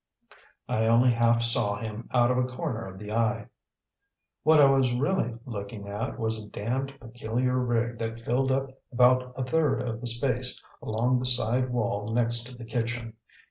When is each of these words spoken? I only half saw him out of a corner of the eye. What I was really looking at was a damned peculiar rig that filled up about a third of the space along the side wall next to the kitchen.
I 0.67 0.87
only 0.87 1.11
half 1.11 1.43
saw 1.43 1.75
him 1.77 2.09
out 2.11 2.31
of 2.31 2.39
a 2.39 2.47
corner 2.47 2.87
of 2.87 2.97
the 2.97 3.13
eye. 3.13 3.45
What 4.41 4.59
I 4.59 4.65
was 4.65 4.91
really 4.93 5.35
looking 5.45 5.87
at 5.87 6.17
was 6.17 6.43
a 6.43 6.47
damned 6.49 6.99
peculiar 6.99 7.59
rig 7.59 7.99
that 7.99 8.19
filled 8.19 8.51
up 8.51 8.71
about 8.91 9.31
a 9.35 9.43
third 9.43 9.83
of 9.83 10.01
the 10.01 10.07
space 10.07 10.59
along 10.81 11.19
the 11.19 11.27
side 11.27 11.69
wall 11.69 12.11
next 12.15 12.45
to 12.47 12.57
the 12.57 12.65
kitchen. 12.65 13.13